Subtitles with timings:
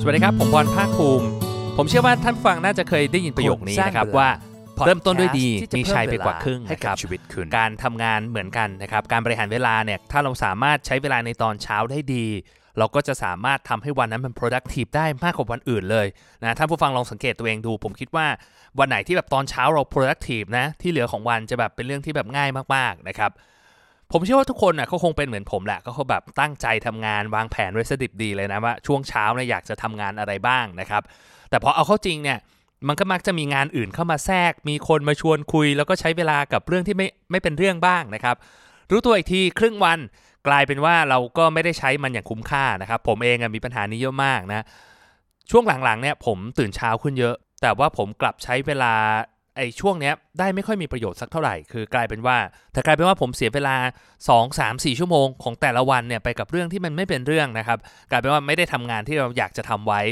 [0.00, 1.26] สวัสดีครับ ผมบอลภาคภูมิ
[1.76, 4.28] ผมเชื่อว่าท่านผู้ฟังน่าจะเคยได้ยินประโยคนี้นะครับว่า
[4.86, 12.26] เริ่มต้นด้วยดีมีชัยไปกว่าครึ่งให้นะคกัรับบชีวิตคุณการทำงานเหมือนกันนะครับ การบริหารเวลาเนี่ยถ้าเราสามารถใช้เวลาในตอนเช้าได้ดี
[12.78, 16.06] เราก็จะสามารถทำให้วันนั้นมัน productive ได้มากกว่าวันอื่นเลย
[16.42, 18.26] นะท่านผู้ฟังลองสังเกตตัวเองดู ผมคิดว่า
[18.78, 23.30] วันไหนที่แบบตอนเช้าเรา productive นะที่เหลือของวันจะแบบเป็นเรื่องที่แบบง่ายมากๆนะครับ
[24.16, 31.02] ผมเชื่อว่าทุกคนน่ะเขาคงเป็นเหมือนผมแหละก็เขาแบบตั้งใจทำงานวางแผนไว้สดิบดีเลยนะว่าช่วงเช้าเนี่ยอยากจะทำงานอะไรบ้างนะครับ
[31.50, 32.38] แต่พอเอาเข้าจริงเนี่ย
[32.88, 38.36] มันก็มักจะมีงานอื่นเข้ามาแทรก มีคนมาชวนคุย แล้วก็ใช้เวลากับเรื่องที่ไม่ไม่เป็นเรื่องบ้างนะครับ
[38.90, 39.98] รู้ตัวอีกทีครึ่งวัน
[40.48, 44.64] กลายเป็นว่าเราก็ไม่ได้ใช้มันอย่างคุ้มค่านะครับ ผมเองมีปัญหานี้เยอะมากนะ
[45.50, 48.92] ช่วงหลังๆเนี่ยผมตื่นเช้าขึ้นเยอะ แต่ว่าผมกลับใช้เวลา
[49.56, 52.38] ไอ้ช่วงเนี้ยได้ไม่ค่อยมีประโยชน์สักเท่าไหร่ คือกลายเป็นว่า
[52.72, 53.76] แต่กลายเป็นว่าผมเสียเวลา
[54.22, 57.78] 2 3 4 ชั่วโมงของแต่ละวันเนี่ยไปกับเรื่องที่มันไม่เป็นเรื่องนะครับ
[58.10, 60.02] กลายเป็นว่าไม่ได้ทำงานที่เราอยากจะทำไว้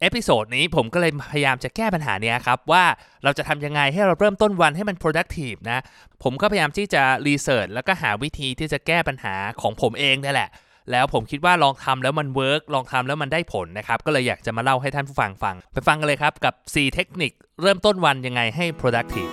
[0.00, 2.84] episode นี้ผมก็เลยพยายามจะแก้ปัญหาเนี้ยครับ ว่า
[3.24, 5.80] เราจะทำยังไงให้เราเริ่มต้นวันให้มัน productive นะ
[6.22, 10.50] ผมก็พยายามที่จะ research แล้วก็หาวิธีที่จะแก้ปัญหาของผมเองนี่แหละ
[10.92, 17.32] แล้วผมคิดว่าลองทำแล้วมัน work ลองทำแล้วมันได้ผลนะครับ ก็เลยอยากจะมาเล่าให้ท่านผู้ฟังฟัง ไปฟังกันเลยครับกับ 4 เทคนิค
[17.62, 19.32] เริ่มต้นวันยังไงให้ productive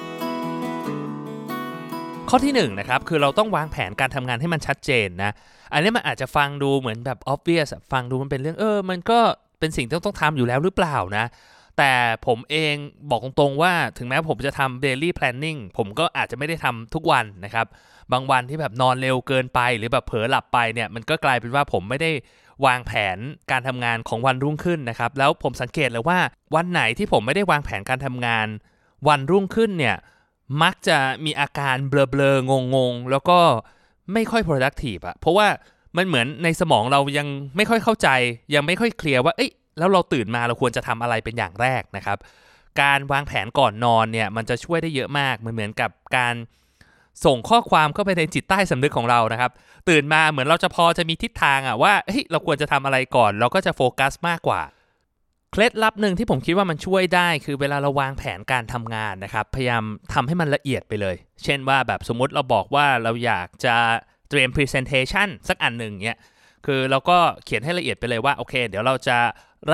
[2.29, 5.31] ข้อที่1นงนะครับคือเราต้องวางแผนการทำงานให้มันชัดเจนนะ
[5.73, 9.19] อันนี้มันอาจจะฟังดูเหมือนแบบ obvious ฟังดูมันเป็นเรื่องเออ มันก็
[9.59, 11.25] เป็นสิ่งที่ต้องทำอยู่แล้วหรือเปล่านะ
[11.77, 11.93] แต่
[12.27, 12.75] ผมเอง
[13.09, 17.67] บอกตรงๆว่าถึงแม้ผมจะทำ daily planning ผมก็อาจจะไม่ได้ทำทุกวันนะครับ
[18.11, 22.11] บางวันที่แบบนอนเร็วเกินไป หรือแบบเผลอหลับไปเนี่ยมันก็กลายเป็นว่าผมไม่ได้
[22.65, 23.17] วางแผน
[23.51, 26.19] การทำงานของวันรุ่งขึ้นนะครับ แล้วผมสังเกตเลยว่า
[26.55, 28.47] วันไหนที่ผมไม่ได้วางแผนการทำงาน
[29.07, 29.95] วันรุ่งขึ้นเนี่ย
[30.61, 33.39] มักจะมีอาการเบลอๆงงๆ แล้วก็
[34.13, 35.47] ไม่ค่อย productive อะเพราะว่า
[35.97, 38.09] มันเหมือนในสมองเรายังไม่ค่อยเข้าใจ
[38.53, 42.17] ยังไม่ค่อยเคลียร์ว่าเอ้ย แล้วเราตื่นมาเราควรจะทำอะไรเป็นอย่างแรกนะครับ
[42.81, 46.35] การวางแผนก่อนนอนเนี่ยมันจะช่วยได้เยอะมากมันเหมือนกับการ
[47.25, 49.51] ส่งข้อความเข้าไปในจิตใต้สำนึกของเรานะครับ
[49.89, 54.61] ตื่นมาเหมือนเราจะพอจะมีทิศทางอะว่าเฮ้ยเราควรจะทำอะไรก่อน เราก็จะโฟกัสมากกว่า
[55.51, 59.83] เคล็ดลับหนึ่งที่ผมคิดว่ามันช่วยได้ คือเวลาเราวางแผนการทำงานนะครับ พยายาม
[60.13, 63.75] ทำให้มันละเอียดไปเลย เช่นว่าแบบสมมุติเราบอกว่าเราอยากจะ
[64.29, 66.19] เตรียม Presentation สักอันหนึ่งเนี่ย
[66.65, 69.17] คือเราก็เขียนให้ละเอียดไปเลยว่าโอเค เดี๋ยวเราจะ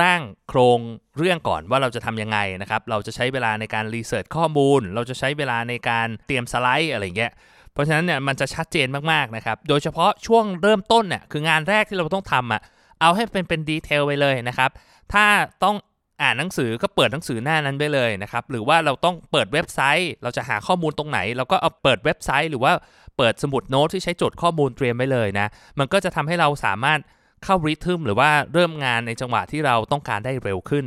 [0.00, 0.80] ร่างโครง
[1.18, 7.32] เรื่องก่อนว่าเราจะทำยังไงนะครับ เราจะใช้เวลาในการรีเสิร์ชข้อมูล เราจะใช้เวลาในการเตรียมสไลด์อะไรเงี้ย
[7.72, 12.60] เพราะฉะนั้นเนี่ยมันจะชัดเจนมากๆนะครับ โดยเฉพาะช่วงเริ่มต้นเนี่ยคืองานแรกที่เราต้องทำอะ
[13.00, 14.70] เอาให้เป็นเป็นดีเทลไปเลยนะครับ
[15.12, 15.24] ถ้า
[15.64, 15.76] ต้อง
[16.22, 22.72] อ่านหนังสือก็เปิดหนังสือหน้านั้นไปเลยนะครับ หรือว่าเราต้องเปิดเว็บไซต์ เราจะหาข้อมูลตรงไหน เราก็เอาเปิดเว็บไซต์ หรือว่า
[23.16, 25.46] เปิดสมุดโน้ตที่ใช้จดข้อมูลเตรียมไว้เลยนะ
[25.78, 27.00] มันก็จะทำให้เราสามารถ
[27.44, 30.86] เข้าริทึมหรือว่าเริ่มงานในจังหวะที่เราต้องการได้เร็วขึ้น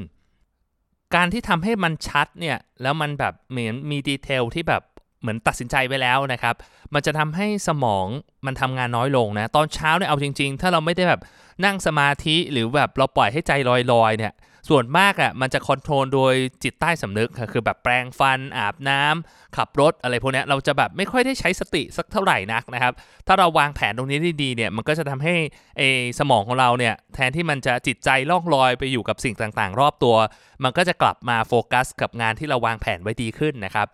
[1.15, 4.83] การที่ทำให้มันชัดเนี่ยแล้วมันแบบเหมือนมีดีเทลที่แบบ
[5.21, 6.55] เหมือนตัดสินใจไว้แล้วนะครับ
[6.93, 8.07] มันจะทำให้สมอง
[8.45, 11.21] มันทำงานน้อยลงนะ ตอนเช้าเนี่ยเอาจริง ๆ ถ้าเราไม่ได้แบบ
[11.65, 13.51] นั่งสมาธิหรือแบบเราปล่อยให้ใจ
[13.93, 14.33] ลอยๆเนี่ย
[14.69, 22.93] ส่วนมากอะมันจะ control โดยจิตใต้สำนึกค่ะคือแบบแปรงฟันอาบน้ำขับรถอะไรพวกนี้เราจะแบบไม่ค่อยได้ใช้สติสักเท่าไหร่นักนะครับ
[23.27, 25.35] ถ้าเราวางแผนตรงนี้ได้ดีเนี่ยมันก็จะทำให้
[25.77, 25.81] ไอ
[26.19, 30.15] สมองของเราเนี่ยแทนที่มันจะจิตใจล่องลอยไปอยู่กับสิ่งต่างๆ รอบตัว
[30.63, 33.87] มันก็จะกลับมาโฟกัส กับงานที่เราวางแผนไว้ดีขึ้นนะครับ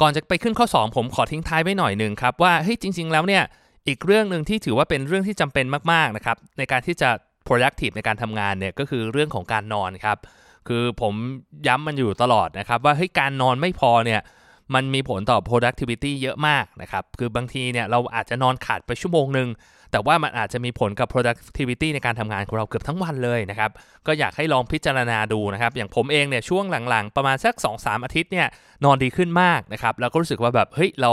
[0.00, 3.42] ก่อนจะไปขึ้นข้อ 2 ผมขอทิ้งท้ายไว้หน่อยหนึ่งครับว่าเฮ้ยจริง ๆ แล้วเนี่ย
[3.88, 7.10] อีกเรื่องหนึ่งที่ถือว่าเป็นเรื่องที่จำเป็นมากๆนะครับในการที่จะ
[7.46, 10.18] productive ในการทำงานเนี่ยก็คือเรื่องของการนอนครับ
[10.68, 11.14] คือผม
[11.66, 14.20] ย้ำมันอยู่ตลอดนะครับ ว่าเฮ้ยการนอนไม่พอเนี่ย
[14.74, 19.48] มันมีผลต่อ productivity เยอะมากนะครับคือบางทีเนี่ยเราอาจจะนอนขาดไปชั่วโมงหนึ่ง
[19.94, 23.70] แต่ว่ามันอาจจะมีผลกับ productivity ในการทำงานของเราเกือบทั้งวันเลยนะครับ
[24.06, 28.46] ก็อยากให้ลองพิจารณาดูนะครับ อย่างผมเองเนี่ยช่วงหลังๆ ประมาณสัก 2-3 อาทิตย์เนี่ย
[28.84, 31.12] นอนดีขึ้นมากนะครับ แล้วก็รู้สึกว่าแบบเฮ้ยเรา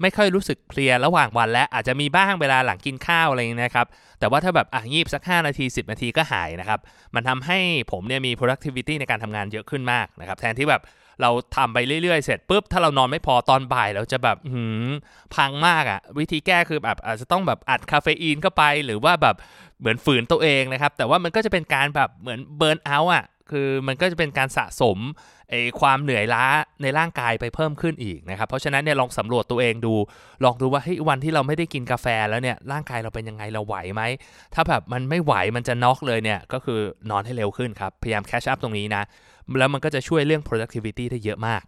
[0.00, 3.86] ไม่ค่อยรู้สึกเพลียระหว่างวันและอาจจะมีบ้างเวลาหลังกินข้าวอะไรอย่างนี้นะครับ
[4.20, 6.80] แต่ว่าถ้าแบบอะงีบสัก 5 นาที 10 นาทีก็หายนะครับ
[7.14, 7.58] มันทำให้
[7.92, 10.82] ผมเนี่ยมี productivity ในการทำงานเยอะขึ้นมากนะครับ แทนที่แบบ
[11.22, 14.90] เราทำไปเรื่อยๆ เสร็จปุ๊บถ้าเรานอนไม่พอตอนบ่ายเราจะแบบหืม
[15.34, 19.36] พังมากอะ่ะ วิธีแก้คือแบบอาจจะต้องแบบอัดคาเฟอีนเข้าไป หรือว่าแบบ
[19.80, 24.98] เหมือนฝืนตัวเองนะครับ แต่ว่ามันก็จะเป็นการแบบเหมือนเบิร์นเอาท์อะคือมันก็จะเป็นการสะสม
[25.50, 26.44] ไอ้ความเหนื่อยล้า
[26.82, 29.94] ในร่างกายไปเพิ่มขึ้นอีกนะครับ เพราะฉะนั้นเนี่ยลองสำรวจตัวเองดู
[30.44, 34.02] ลองดูว่าเฮ้ยวันที่เราไม่ได้กินกาแฟแล้วเนี่ยร่างกายเราเป็นยังไงเราไหวไหม
[34.54, 36.80] ถ้าแบบมันไม่ไหวมันจะน็อกเลยเนี่ยก็คือ
[37.10, 39.02] นอนให้เร็วขึ้นครับ พยายามแคชอัพตรงนี้นะ
[39.58, 41.62] แล้วมันก็จะช่วยเรื่อง productivity ได้เยอะมาก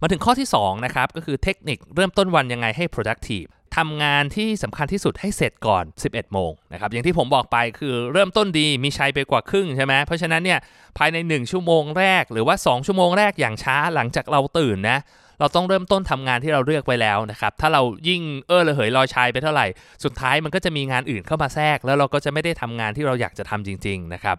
[0.00, 10.58] มาถึงข้อที่ 2 นะครับ ก็คือเทคนิคเริ่มต้นวันยังไงให้ productive ทำงานที่สำคัญที่สุดให้เสร็จก่อน 11 โมงนะครับ อย่างที่ผมบอกไปคือเริ่มต้นดีมีชัยไปกว่าครึ่งใช่ไหมเพราะฉะนั้นเนี่ย
[10.98, 14.98] ภายใน 1 ชั่วโมงแรก หรือว่า 2 ชั่วโมงแรกอย่างช้าหลังจากเราตื่นนะ
[15.40, 19.66] เราต้องเริ่มต้นทำงานที่เราเลือกไว้แล้วนะครับ ถ้าเรายิ่งเออระเหยลอยชายไปเท่าไหร่
[20.04, 24.36] สุดท้ายมันก็จะมีงานอื่นเข้ามาแทรก แล้วเราก็จะไม่ได้ทำงานที่เราอยากจะทำจริง ๆ นะครับ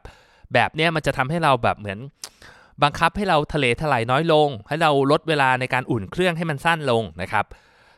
[0.53, 1.99] แบบเนี้ยมันจะทำให้เราแบบเหมือน
[2.83, 7.45] บังคับให้เราทะเลถลายน้อยลง ให้เราลดเวลาในการอุ่นเครื่องให้มันสั้นลงนะครับ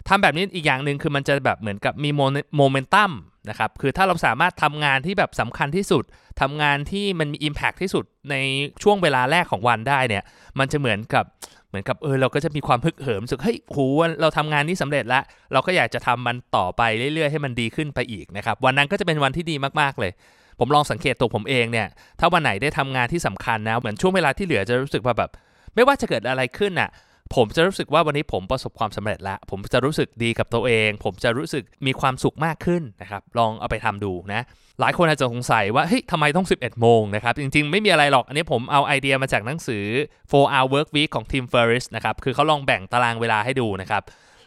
[0.07, 2.10] ทำแบบนี้อีกอย่างหนึ่งคือมันจะแบบเหมือนกับมี
[2.57, 3.12] โมเมนตัม
[3.50, 6.04] นะครับคือถ้าเราสามารถทำงานที่แบบสำคัญที่สุด
[6.42, 8.36] ทำงานที่มันมี Impact ที่สุดใน
[8.84, 10.24] ช่วงเวลาแรกของวันได้เนี่ย
[10.60, 11.25] มันจะเหมือนกับ
[11.68, 13.78] เหมือนกับเออเราก็จะมีความพึกเหิมสึกเฮ้ยโห
[14.22, 15.24] เราทำงานนี้สำเร็จแล้ว
[15.54, 16.81] เราก็อยากจะทำมันต่อไป
[17.13, 20.12] เรื่อยๆให้มันดีขึ้นไปอีกนะครับวันนั้นก็จะเป็นวันที่ดีมากๆเลย
[20.60, 21.88] ผมลองสังเกตตัวผมเองเนี่ย
[22.19, 25.30] ถ้าวันไหนได้ทำงานที่สำคัญนะ เหมือนช่วงเวลาที่เหลือจะรู้สึกว่าแบบ
[25.75, 26.90] ไม่ว่าจะเกิดอะไรขึ้นน่ะ
[27.36, 34.44] ผมจะรู้สึกว่าวันนี้ผมประสบความสำเร็จแล้ว ผมจะรู้สึกดีกับตัวเอง ผมจะรู้สึกมีความสุขมากขึ้นนะครับ ลองเอาไปทำดูนะ
[34.80, 39.84] หลายคนอาจจะสงสัยว่า เฮ้ยทำไมต้อง 11 โมงนะครับ จริงๆ ไม่มีอะไรหรอก อันนี้ผมเอาไอเดียมาจากหนังสือ
[40.31, 44.04] 4 hour work week ของ Tim Ferriss นะครับ คือเขาลองแบ่งตารางเวลาให้ดูนะครับ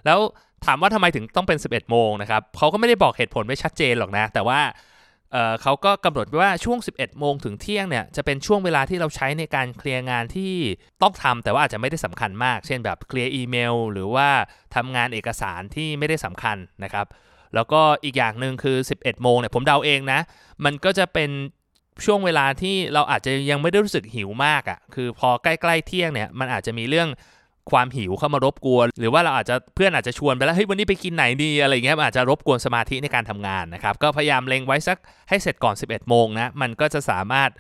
[0.06, 0.18] แล้ว
[0.66, 4.60] ถามว่าทำไมถึงต้องเป็น 11 โมงนะครับเขาก็ไม่ได้บอกเหตุผลไว้ชัดเจนหรอกนะ แต่ว่า
[5.62, 10.52] เขาก็กำหนดไว้ว่าช่วง 11 โมงถึงเที่ยงเนี่ยจะเป็นช่วงเวลาที่เราใช้ในการเคลียร์งานที่
[11.02, 14.28] ต้องทำแต่ว่าอาจจะไม่ได้สำคัญมาก เช่นแบบเคลียร์อีเมล หรือว่า
[14.74, 17.06] ทำงานเอกสารที่ไม่ได้สำคัญนะครับ
[17.54, 20.20] แล้วก็อีกอย่างหนึ่งคือ 11 โมงเนี่ยผมเดาเองนะ
[20.64, 21.30] มันก็จะเป็น
[22.04, 27.08] ช่วงเวลาที่เราอาจจะยังไม่ได้รู้สึกหิวมากอะ่ะคือพอใกล้ๆเที่ยงเนี่ยมันอาจจะมีเรื่อง
[27.72, 34.98] ความหิวเข้ามารบกวน หรือว่าเราอาจจะเพื่อนอาจจะชวนไปแล้วเฮ้ยวันนี้ไปกินไหนดีอะไรเงี้ยอาจจะรบกวนสมาธิในการทำงานนะครับก็พยายามเล็งไว้สัก
[35.28, 37.50] ให้เสร็จก่อน 11 โมงนะมันก็จะสามารถ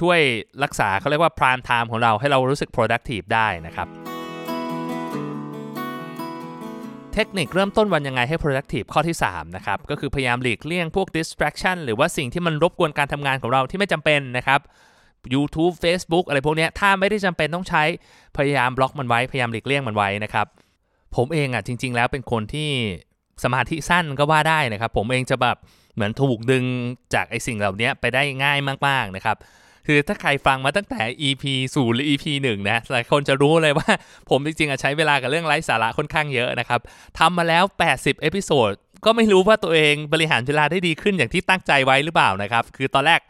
[0.00, 0.20] ช่วย
[0.62, 3.88] รักษาเขาเรียกว่า prime time ของเราให้เรารู้สึก productive ได้นะครับ
[7.14, 14.60] เทคนิคเริ่มต้นวันยังไงให้ productive ข้อที่ 3 นะครับ ก็คือพยายามหลีกเลี่ยงพวก distraction หรือว่าสิ่งที่มันรบกวนการทำงานของเราที่ไม่จำเป็นนะครับ
[15.34, 17.82] YouTube Facebook อะไรพวกนี้ถ้าไม่ได้จำเป็นต้องใช้
[18.36, 20.46] พยายามบล็อกมันไว้พยายามหลีกเลี่ยงมันไว้นะครับ
[21.16, 22.70] ผมเองอะจริง ๆ แล้วเป็นคนที่
[23.44, 25.56] สมาธิสั้นก็ว่าได้นะครับ ผมเองจะแบบ
[25.94, 26.64] เหมือนถูกดึง
[27.14, 29.36] จากไอ้สิ่งเหล่านี้ไปได้ง่ายมากๆนะครับ
[29.86, 33.88] คือถ้าใครฟังมาตั้งแต่ EP 0หรือ EP 1นะหลายคนจะรู้เลยว่า
[34.30, 36.80] ผมจริงๆใช้เวลากับเรื่องไร้สาระค่อนข้างเยอะนะครับ
[37.18, 38.70] ทำมาแล้ว 80 episode
[39.04, 43.20] ก็ไม่รู้ว่าตัวเองบริหารเวลาได้ดีขึ้นอย่างที่ตั้งใจไว้หรือเปล่านะครับ คือตอนแรก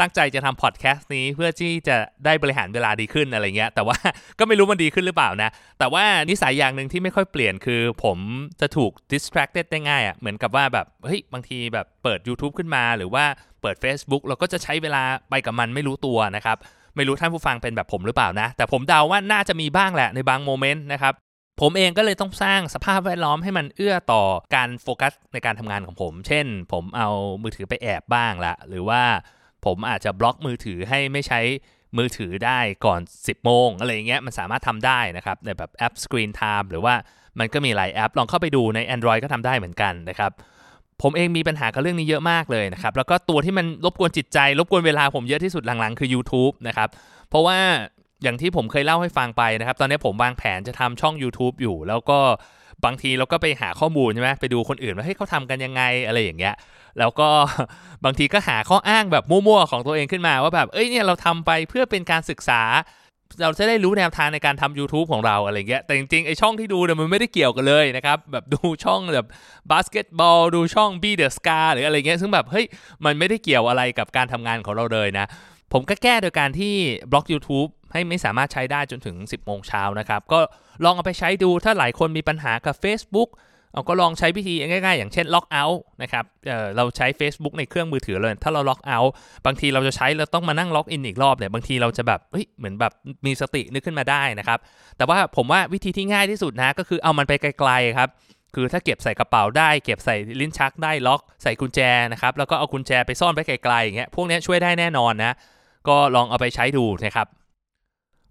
[0.00, 3.96] ตั้งใจจะทำพอดแคสต์นี้เพื่อที่จะได้บริหารเวลาดีขึ้นอะไรเงี้ย แต่ว่า
[4.38, 8.18] ก็ไม่รู้มันดีขึ้นหรือเปล่านะ แต่ว่านิสัยอย่างหนึ่งที่ไม่ค่อยเปลี่ยนคือ ผม
[8.60, 13.24] จะถูก distracted ได้ง่ายอะ่ะ เหมือนกับว่าแบบ เฮ้ย บางทีแบบเปิด YouTube ขึ้นมาหรือว่า
[13.62, 16.56] เปิด Facebook เราก็จะใช้เวลาไปกับมันไม่รู้ตัวนะครับ
[16.96, 21.14] ไม่รู้ท่านผู้ฟังเป็นแบบผมหรือเปล่านะ แต่ผมเดาว่าน่าจะมีบ้างแหละในบางโมเมนต์นะครับ
[21.60, 24.22] ผมเองก็เลยต้องสร้างสภาพแวดล้อมให้มันเอื้อต่อ
[24.54, 27.08] การโฟกัสในการทำงานของผม เช่น ผมเอา
[27.42, 29.02] มือถือไปแอบบ้างละ หรือว่า
[29.64, 31.40] ผมอาจจะบล็อกมือถือให้ไม่ใช้
[31.98, 36.94] มือถือได้ก่อน 10 โมงอะไรเงี้ยมันสามารถทำได้นะครับ ในแบบแอป Screen Time หรือว่า
[37.38, 40.32] มันก็มีหลายแอป ลองเข้าไปดูใน Android ก็ทำได้เหมือนกันนะครับ
[41.02, 46.88] ผมเองมีปัญหากับเรื่องนี้เยอะมากเลยนะครับ แล้วก็ตัวที่มันรบกวนจิตใจ รบกวนเวลาผมเยอะที่สุดหลังๆ คือ YouTube นะครับ
[47.28, 47.58] เพราะว่า
[48.22, 52.18] อย่างที่ผมเคยเล่าให้ฟังไปนะครับ ตอนนี้ผมวางแผนจะทำช่อง YouTube อยู่ แล้วก็
[52.84, 56.54] บางทีเราก็ไปหาข้อมูลใช่ไหมไปดูคนอื่นว่าเฮ้ยเขาทำกันยังไงอะไรอย่างเงี้ย
[56.98, 57.28] แล้วก็
[58.04, 62.62] บางทีก็หาข้ออ้างแบบมั่วๆของตัวเองขึ้นมาว่าแบบเอ้ยเนี่ยเราทำไปเพื่อเป็นการศึกษา
[63.42, 69.28] เราจะได้รู้แนวทางในการทำ YouTube ของเราอะไรเงี้ยแต่จริงๆไอช่องที่ดูเนี่ยมันไม่ได้เกี่ยวกันเลยนะครับแบบดูช่องแบบ
[69.70, 72.66] บาสเกตบอลดูช่อง Bie The Ska หรืออะไรเงี้ยซึ่งแบบเฮ้ย
[73.04, 75.26] มันไม่ได้เกี่ยวอะไรกับการทำงานของเราเลยนะ
[75.72, 76.74] ผมก็แก้โดยการที่
[77.10, 80.40] บล็อก YouTube ให้ไม่สามารถใช้ได้จนถึง 10 โมงเช้านะครับ ก็
[80.84, 83.30] ลองเอาไปใช้ดูถ้าหลายคนมีปัญหากับ Facebook
[83.74, 89.12] เราก็ลองใช้วิธีง่ายๆ อย่างเช่น log out นะครับเเราใช้ Facebook ในเครื่องมือถือเลย ถ้าเรา log out
[89.46, 92.92] บางทีเราจะใช้เราต้องมานั่ง log in อีกรอบเนี่ยบางทีเราจะแบบเฮ้ยเหมือนแบบ
[93.26, 94.58] มีสตินึกขึ้นมาได้นะครับ
[94.96, 98.08] แต่ว่าผมว่าวิธีที่ง่ายที่สุดนะก็คือเอามันไปไกลๆครับ
[98.54, 101.80] คือถ้าเก็บใส่กระเป๋าได้ เก็บใส่ลิ้นชักได้ล็อก ใส่กุญแจ
[102.12, 105.34] นะครับแล้วก็เอากุญแจไปซ่อนไว้ไกลๆอย่างเงี้ยพวกนี้ช่วยได้แน่นอนนะ
[105.88, 107.26] ก็ลองเอาไปใช้ดูนะครับ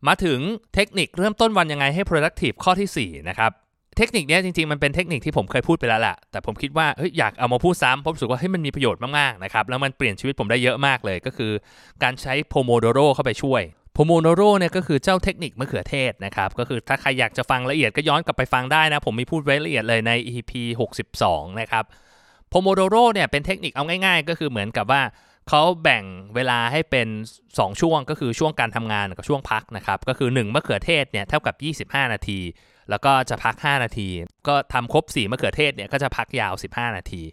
[0.07, 0.39] มาถึง
[0.73, 3.51] เทคนิคเริ่มต้นวันยังไงให้ productive ข้อที่4นะครับ
[3.97, 11.51] เทคนิคนี้จริงๆ มันเป็นเทคนิคที่ผมเคยพูดไปแล้วแหละแต่ผมคิดว่าอยากเอามาพูดซ้ำผมรู้สึกว่าเฮ้ยมันมีประโยชน์มากๆนะครับแล้วมันเปลี่ยนชีวิตผมได้เยอะมากเลยก็คือ
[12.03, 13.61] การใช้โพโมโดโรเข้าไปช่วย
[13.93, 20.51] โพโมโดโรเนี่ยก็คือเจ้าเทคนิคมะเขือเทศนะครับก็คือถ้าใครอยากจะฟังละเอียดก็ย้อนกลับไปฟังได้นะ ผมมีพูดไว้ละเอียดเลยใน EP
[21.09, 21.83] 62 นะครับ
[22.49, 25.01] โพโมโดโรเนี่ยเป็นเทคนิคเอาง่ายๆ ก็คือเหมือนกับว่า
[25.49, 26.03] เขาแบ่ง
[26.35, 27.07] เวลาให้เป็น
[27.43, 31.51] 2 ช่วงก็คือช่วงการทำงานกับช่วงพักนะครับ ก็คือ 1 มะเขือเทศเนี่ยเท่ากั
[31.85, 32.39] บ 25 นาที
[32.89, 34.09] แล้วก็จะพัก 5 นาที
[34.47, 37.23] ก็ทำครบ 4 มะเขือเทศเนี่ยก็จะพักยาว 15 นาที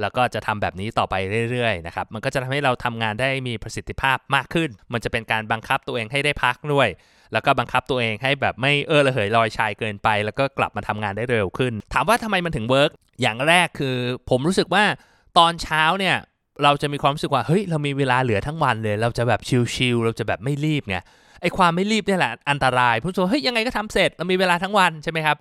[0.00, 1.14] แล้วก็จะทำแบบนี้ต่อไป
[1.50, 6.88] เรื่อยๆนะครับ มันก็จะทำให้เราทำงานได้มีประสิทธิภาพมากขึ้น มันจะเป็นการบังคับตัวเองให้ได้พักด้วย
[7.32, 12.90] แล้วก็บังคับตัวเองให้แบบไม่เอ้อระเหยลอยชายเกินไป แล้วก็กลับมาทำงานได้เร็วขึ้น ถามว่าทำไมมันถึง work
[13.22, 13.96] อย่างแรกคือ
[14.30, 14.84] ผมรู้สึกว่า
[15.38, 16.16] ตอนเช้าเนี่ย
[16.64, 19.40] เราจะมีความรู้สึกว่าเฮ้ยเรามีเวลาเหลือทั้งวันเลย เราจะแบบ
[19.74, 20.96] ชิลๆเราจะแบบไม่รีบไง
[21.40, 25.36] ไอความไม่รีบเนี่ยแหละอันตรายผู้ชมเฮ้ยยังไงก็ทำเสร็จเรามีเวลาทั้งวันใช่ไหมครับ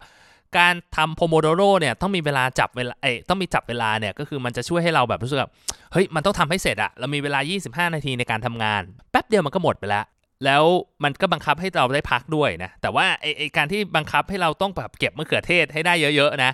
[0.58, 5.51] การทำโพโมโดโรเนี่ยต้องมีเวลาจับเวลาเอ้ต้องมีจับเวลาเนี่ยก็คือมันจะช่วยให้เราแบบรู้สึกแบบ
[5.94, 7.39] เฮ้ยมันต้องทำให้เสร็จอะเรามีเวลา
[7.88, 10.06] 25 นาทีในการทำงาน แป๊บเดียวมันก็หมดไปแล้ว
[10.46, 10.63] แล้ว
[11.04, 16.51] มันก็บังคับให้เราได้พักด้วยนะแต่ว่าไอไอการที่บังคับให้เราต้องแบบเก็บมะเขือเทศให้ได้เยอะๆนะ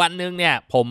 [0.00, 0.86] วันหนึ่งเนี่ยผม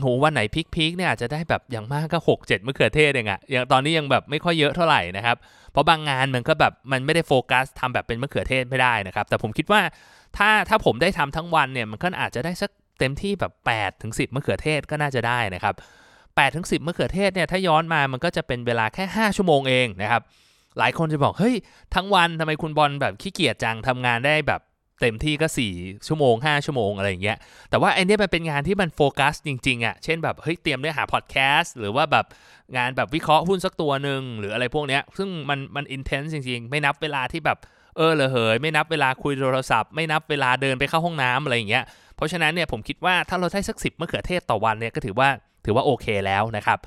[0.00, 0.40] โหวันไหน
[0.74, 5.36] พีคๆเนี่ยอาจจะได้แบบอย่างมากก็ 6 7มะเขือเทศเองอะอย่างตอนนี้ยังแบบไม่ค่อยเยอะเท่าไหร่นะครับ
[5.72, 9.80] เพราะบางงานมันก็แบบมันไม่ได้โฟกัสทำแบบเป็นมะเขือเทศไม่ได้นะครับ แต่ผมคิดว่า
[10.36, 12.70] ถ้าถ้าผมได้ทำทั้งวันเนี่ยมันก็อาจจะได้สัก
[13.00, 15.74] เต็มที่แบบ8ถึง10มะเขือเทศก็น่าจะได้นะครับ
[16.14, 20.22] 8ถึง10มะเขือเทศเนี่ยถ้าย้อนมามันก็จะเป็นเวลาแค่ 5 ชั่วโมงเองนะครับ
[20.78, 21.56] หลายคนจะบอกเฮ้ย
[21.94, 24.60] ทั้งวันทำไมคุณบอลแบบขี้เกียจจังทำงานได้แบบ
[25.04, 27.36] เต็มที่ก็ 4 ชั่วโมง 5 ชั่วโมงอะไรอย่างเงี้ย
[27.70, 32.26] แต่ว่าไอเนี้ยมันเป็นงานที่มันโฟกัสจริงๆอะ่ะเช่นแบบเฮ้ยเตรียมเนื้อหาพอดแคสต์หรือว่าแบบ
[32.76, 37.58] งานแบบวิเคราะห์หุ้นสักตัวหนึ่งหรืออะไรพวกเนี้ยซึ่งมันมันอินเทนส์จริงๆ ไม่นับเวลาที่แบบ
[37.96, 41.84] เออเลยเหยไม่นับเวลาคุยโทรศัพท์ ไม่นับเวลาเดินไปเข้าห้องน้ำอะไรอย่างเงี้ย
[42.16, 45.28] เพราะฉะนั้นเนี่ยผมคิดว่าถ้าเราได้สักสิบมะเขือเทศต่อวันเนี่ยก็ถือว่า
[45.64, 46.78] ถือว่าโอเคแล้วนะครับ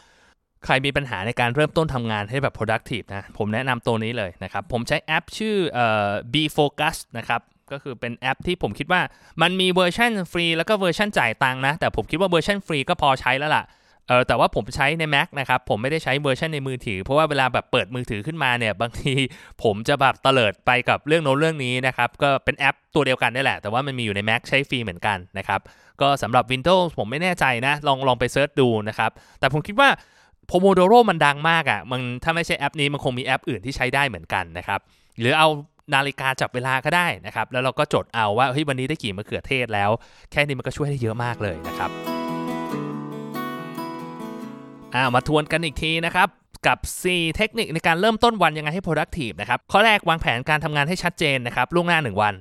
[0.66, 9.02] ใครมีปัญหาในการเริ่มต้นทำงานให้แบบ productive นะ ผมแนะนำตัวนี้เลยนะครับ ผมใช้แอปชื่อเอ่อ Be Focused นะครับ ก็คือเป็นแอปที่ผมคิดว่า
[9.42, 13.66] มันมีเวอร์ชันฟรีแล้วก็เวอร์ชันจ่ายตังค์นะ แต่ผมคิดว่าเวอร์ชันฟรีก็พอใช้แล้วล่ะ
[14.08, 19.14] เออแต่ว่าผมใช้ใน Mac นะครับ ผมไม่ได้ใช้เวอร์ชันในมือถือ เพราะว่าเวลาแบบเปิดมือถือขึ้นมาเนี่ย บางที
[19.64, 25.62] ผมจะแบบเตลิดไปกับเรื่องโน้นเรื่องนี้นะครับ ก็เป็นแอปตัวเดียวกันนี่แหละ แต่ว่ามันมีอยู่ใน Mac ใช้ฟรีเหมือนกันนะครับ
[26.02, 29.90] ก็สำหรับ Windows ผมไม่แน่ใจนะ ลองลองไปเซิร์ชดูนะครับ แต่ผมคิดว่า
[30.50, 34.80] Pomodoro มันดังมากอะ่ะมันถ้าไม่ใช่แอปนี้มันคงมีแอปอื่นที่ใช้ได้เหมือนกันนะครับ
[35.20, 35.48] หรือเอา
[35.94, 39.90] นาฬิกาจับเวลาก็ได้นะครับ แล้วเราก็จดเอาว่าเฮ้ยวันนี้ได้กี่มะเขือเทศแล้ว
[40.32, 41.92] แค่นี้มันก็ช่วยได้เยอะมากเลยนะครับ
[44.96, 46.28] อ่ามาทวนกันอีกทีนะครับ
[46.68, 46.80] กับ
[47.10, 52.34] 4 เทคนิคในการเริ่มต้นวันยังไงให้ productive นะครับ ข้อแรกวางแผนการทำงานให้ชัดเจนนะครับล่วงหน้า 1 วัน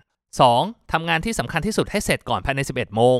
[0.42, 0.92] 2.
[0.92, 3.18] ทำงานที่สำคัญที่สุดให้เสร็จก่อนภายใน 11 โมง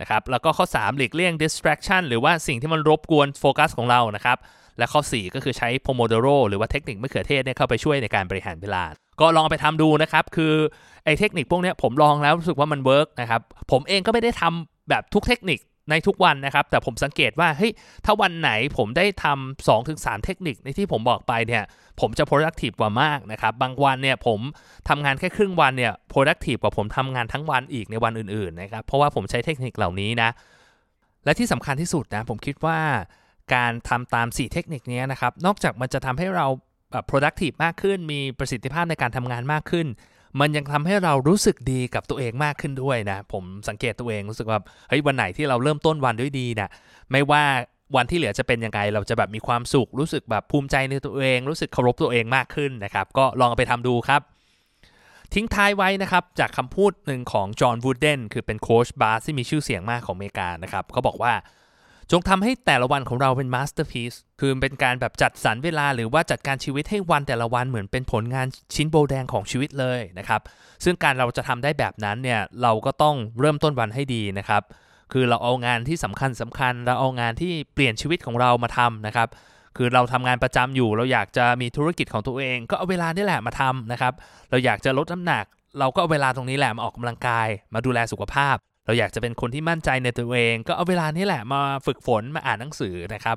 [0.00, 4.38] นะครับแล้วก็ข้อ 3 หลีกเลี่ยง distraction หรือว่าสิ่งที่มันรบกวนโฟกัสของเรานะครับ
[4.78, 8.84] และข้อ 4 ก็คือใช้ Pomodoro หรือว่าเทคนิคมะเขือเทศเนี่ยเข้าไปช่วยในการบริหารเวลา
[9.20, 10.54] ก็ลองไปทำดูนะครับ คือ
[11.04, 15.60] ไอ้เทคนิคพวกนี้ผมลองแล้วรู้สึกว่ามัน work นะครับ ผมเองก็ไม่ได้ทำแบบทุกเทคนิค
[15.90, 17.72] ในทุกวันนะครับ แต่ผมสังเกตว่าเฮ้ย
[18.04, 21.62] ถ้าวันไหนผมได้ทำ2-3ถึงเทคนิคในที่ผมบอกไปเนี่ย
[22.00, 24.40] ผมจะ productive กว่ามากนะครับ บางวันเนี่ยผม
[24.88, 30.30] ทำงานแค่ครึ่งวันเนี่ย productive กว่าผมทำงานทั้งวันอีกในวันอื่นๆนะครับ เพราะว่าผมใช้เทคนิคเหล่านี้นะ
[31.24, 32.78] และที่สำคัญที่สุดนะผมคิดว่า
[33.54, 36.46] การทำตาม 4 เทคนิคนี้นะครับ นอกจากมันจะทำให้เรา
[37.10, 39.86] productive มากขึ้น มีประสิทธิภาพในการทำงานมากขึ้น
[40.40, 46.68] มันยังทำให้เรารู้สึกดีกับตัวเองมากขึ้นด้วยนะ ผมสังเกตตัวเองรู้สึกว่าเฮ้ยวันไหนที่เราเริ่มต้นวันด้วยดีนะ
[47.10, 47.42] ไม่ว่า
[47.96, 54.20] วันที่เหลือจะเป็นยังไงเราจะแบบมีความสุข รู้สึกแบบภูมิใจในตัวเอง รู้สึกเคารพตัวเองมากขึ้นนะครับ ก็ลองไปทำดูครับ
[55.34, 61.32] ทิ้งท้ายไว้นะครับ จากคำพูดหนึ่งของจอห์นวูดเดนคือเป็นโค้ชบาสที่มีชื่อเสียงมากของอเมริกานะครับเขาบอกว่า
[62.12, 70.40] จงทำให้แต่ละวันของเราเป็น masterpiece คือเป็นการแบบจัดสรรเวลาหรือว่าจัดการชีวิตให้วันแต่ละวันเหมือนเป็นผลงานชิ้นโบแดงของชีวิตเลยนะครับ
[70.84, 74.62] ซึ่งการเราจะทำได้แบบนั้นเนี่ยเราก็ต้องเริ่มต้นวันให้ดีนะครับ
[75.12, 79.28] คือเราเอางานที่สำคัญสำคัญเราเอางานที่เปลี่ยนชีวิตของเรามาทำนะครับ
[79.76, 84.12] คือเราทำงานประจำอยู่ เราอยากจะมีธุรกิจของตัวเอง ก็เอาเวลานี่แหละมาทำนะครับ
[84.50, 85.44] เราอยากจะลดน้ำหนัก
[85.78, 88.56] เราก็เอาเวลาตรงนี้แหละมาออกกำลังกาย มาดูแลสุขภาพ
[88.88, 93.36] เราอยากจะเป็นคนที่มั่นใจในตัวเอง ก็เอาเวลานี้แหละมาฝึกฝนมาอ่านหนังสือนะครับ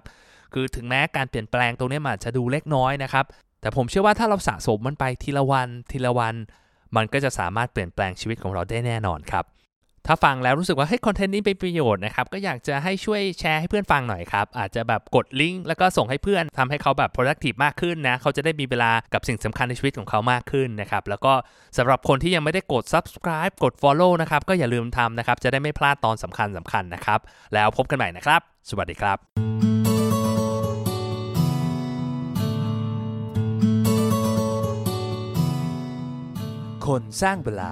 [0.54, 3.26] คือถึงแม้การเปลี่ยนแปลงตรงนี้มันจะดูเล็กน้อยนะครับ
[3.62, 6.36] แต่ผมเชื่อว่าถ้าเราสะสมมันไปทีละวันทีละวัน
[6.96, 9.46] มันก็จะสามารถเปลี่ยนแปลงชีวิตของเราได้แน่นอนครับ
[10.08, 21.34] ถ้าฟังแล้วรู้สึกว่าเฮ้ยคอนเทนต์นี้เป็นประโยชน์นะครับ ก็อยากจะให้ช่วยแชร์ให้เพื่อนฟังหน่อยครับ อาจจะแบบกดลิงก์แล้วก็ส่งให้เพื่อนทำให้เขาแบบ productive มากขึ้นนะ เขาจะได้มีเวลากับสิ่งสำคัญในชีวิตของเขามากขึ้นนะครับ แล้วก็
[21.78, 27.20] สำหรับคนที่ยังไม่ได้กด subscribe กด follow นะครับ ก็อย่าลืมทำนะครับ จะได้ไม่พลาดตอนสำคัญสำคัญนะครับ
[27.54, 29.18] แล้วพบกันใหม่นะครับ สวัสดีครับ
[36.88, 37.72] คนสร้างเวลา